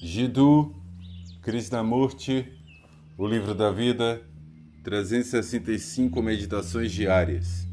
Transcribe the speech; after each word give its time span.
Jiddu 0.00 0.76
Krishnamurti, 1.42 2.46
O 3.16 3.26
Livro 3.26 3.52
da 3.52 3.72
Vida, 3.72 4.22
365 4.84 6.22
Meditações 6.22 6.92
Diárias, 6.92 7.66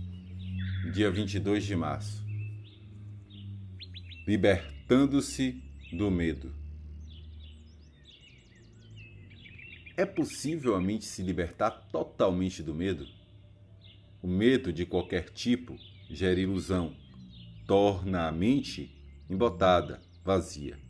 dia 0.91 1.11
22 1.11 1.63
de 1.63 1.75
março. 1.75 2.25
Libertando-se 4.27 5.61
do 5.93 6.09
medo. 6.09 6.51
É 9.95 10.03
possível 10.03 10.73
a 10.73 10.81
mente 10.81 11.05
se 11.05 11.21
libertar 11.21 11.69
totalmente 11.91 12.63
do 12.63 12.73
medo? 12.73 13.07
O 14.19 14.27
medo 14.27 14.73
de 14.73 14.83
qualquer 14.83 15.29
tipo 15.29 15.77
gera 16.09 16.39
ilusão, 16.39 16.95
torna 17.67 18.27
a 18.27 18.31
mente 18.31 18.89
embotada, 19.29 20.01
vazia. 20.23 20.84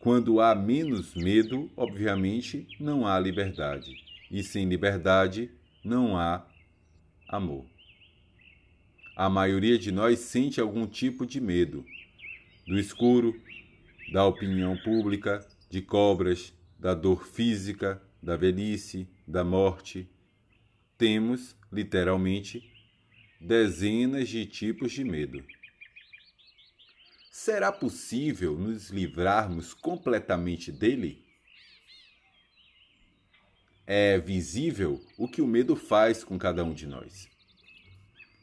Quando 0.00 0.40
há 0.40 0.54
menos 0.54 1.14
medo, 1.14 1.70
obviamente, 1.76 2.66
não 2.80 3.06
há 3.06 3.20
liberdade. 3.20 3.94
E 4.30 4.42
sem 4.42 4.66
liberdade, 4.66 5.50
não 5.84 6.16
há 6.16 6.42
amor. 7.28 7.66
A 9.14 9.28
maioria 9.28 9.78
de 9.78 9.92
nós 9.92 10.20
sente 10.20 10.58
algum 10.58 10.86
tipo 10.86 11.26
de 11.26 11.38
medo 11.38 11.84
do 12.66 12.78
escuro, 12.78 13.38
da 14.10 14.24
opinião 14.24 14.74
pública, 14.78 15.46
de 15.68 15.82
cobras, 15.82 16.54
da 16.78 16.94
dor 16.94 17.26
física, 17.26 18.00
da 18.22 18.38
velhice, 18.38 19.06
da 19.28 19.44
morte. 19.44 20.08
Temos, 20.96 21.54
literalmente, 21.70 22.62
dezenas 23.38 24.30
de 24.30 24.46
tipos 24.46 24.92
de 24.92 25.04
medo. 25.04 25.44
Será 27.30 27.70
possível 27.70 28.58
nos 28.58 28.90
livrarmos 28.90 29.72
completamente 29.72 30.72
dele? 30.72 31.24
É 33.86 34.18
visível 34.18 35.00
o 35.16 35.28
que 35.28 35.40
o 35.40 35.46
medo 35.46 35.76
faz 35.76 36.24
com 36.24 36.36
cada 36.36 36.64
um 36.64 36.74
de 36.74 36.88
nós. 36.88 37.28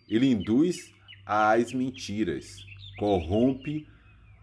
Ele 0.08 0.28
induz 0.28 0.94
às 1.26 1.73
mentiras, 1.73 2.66
corrompe 2.98 3.86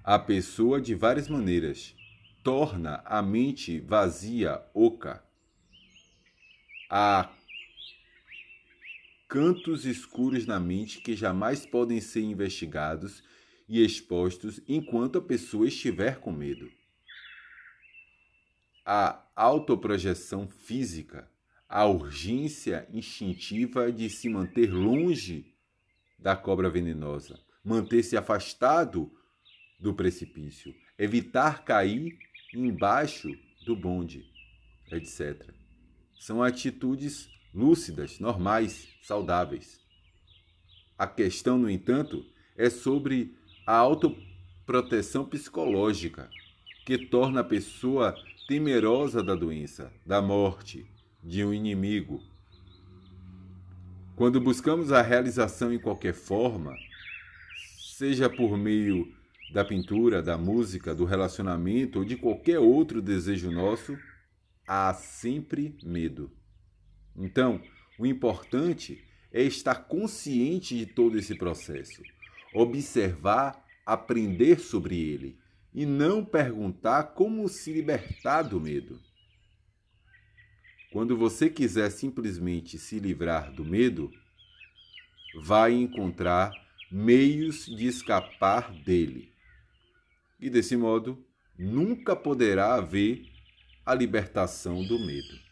a 0.04 0.18
pessoa 0.18 0.78
de 0.78 0.94
várias 0.94 1.26
maneiras, 1.26 1.96
torna 2.42 3.02
a 3.06 3.22
mente 3.22 3.80
vazia, 3.80 4.62
oca. 4.74 5.24
Há 6.90 7.32
cantos 9.26 9.86
escuros 9.86 10.44
na 10.44 10.60
mente 10.60 11.00
que 11.00 11.16
jamais 11.16 11.64
podem 11.64 11.98
ser 11.98 12.20
investigados 12.20 13.22
e 13.68 13.82
expostos 13.82 14.60
enquanto 14.68 15.18
a 15.18 15.22
pessoa 15.22 15.66
estiver 15.66 16.20
com 16.20 16.32
medo. 16.32 16.70
A 18.84 19.24
autoprojeção 19.34 20.46
física, 20.46 21.30
a 21.68 21.86
urgência 21.86 22.86
instintiva 22.92 23.90
de 23.90 24.10
se 24.10 24.28
manter 24.28 24.72
longe 24.72 25.54
da 26.18 26.36
cobra 26.36 26.68
venenosa, 26.68 27.40
manter-se 27.64 28.16
afastado 28.16 29.10
do 29.80 29.94
precipício, 29.94 30.74
evitar 30.98 31.64
cair 31.64 32.18
embaixo 32.54 33.30
do 33.64 33.74
bonde, 33.74 34.24
etc. 34.92 35.50
São 36.20 36.42
atitudes 36.42 37.28
lúcidas, 37.52 38.18
normais, 38.18 38.88
saudáveis. 39.02 39.80
A 40.96 41.06
questão, 41.06 41.58
no 41.58 41.68
entanto, 41.68 42.24
é 42.56 42.70
sobre 42.70 43.36
a 43.66 43.76
autoproteção 43.76 45.24
psicológica, 45.24 46.28
que 46.84 46.98
torna 46.98 47.40
a 47.40 47.44
pessoa 47.44 48.14
temerosa 48.46 49.22
da 49.22 49.34
doença, 49.34 49.90
da 50.04 50.20
morte, 50.20 50.86
de 51.22 51.42
um 51.42 51.52
inimigo. 51.52 52.22
Quando 54.14 54.38
buscamos 54.38 54.92
a 54.92 55.00
realização 55.00 55.72
em 55.72 55.78
qualquer 55.78 56.12
forma, 56.12 56.76
seja 57.96 58.28
por 58.28 58.58
meio 58.58 59.10
da 59.50 59.64
pintura, 59.64 60.22
da 60.22 60.36
música, 60.36 60.94
do 60.94 61.06
relacionamento 61.06 62.00
ou 62.00 62.04
de 62.04 62.16
qualquer 62.16 62.58
outro 62.58 63.00
desejo 63.00 63.50
nosso, 63.50 63.96
há 64.68 64.92
sempre 64.92 65.74
medo. 65.82 66.30
Então, 67.16 67.62
o 67.98 68.04
importante 68.04 69.02
é 69.32 69.42
estar 69.42 69.86
consciente 69.86 70.76
de 70.76 70.84
todo 70.84 71.16
esse 71.18 71.34
processo 71.34 72.02
observar, 72.54 73.66
aprender 73.84 74.60
sobre 74.60 74.98
ele 74.98 75.38
e 75.74 75.84
não 75.84 76.24
perguntar 76.24 77.02
como 77.14 77.48
se 77.48 77.72
libertar 77.72 78.42
do 78.42 78.60
medo. 78.60 79.00
Quando 80.92 81.16
você 81.16 81.50
quiser 81.50 81.90
simplesmente 81.90 82.78
se 82.78 83.00
livrar 83.00 83.52
do 83.52 83.64
medo, 83.64 84.12
vai 85.42 85.72
encontrar 85.72 86.52
meios 86.90 87.66
de 87.66 87.88
escapar 87.88 88.72
dele. 88.72 89.32
E 90.38 90.48
desse 90.48 90.76
modo, 90.76 91.26
nunca 91.58 92.14
poderá 92.14 92.74
haver 92.74 93.26
a 93.84 93.92
libertação 93.92 94.84
do 94.84 94.98
medo. 95.04 95.44